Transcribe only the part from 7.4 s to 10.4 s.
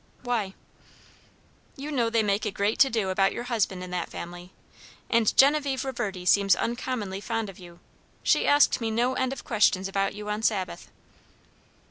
of you. She asked me no end of questions about you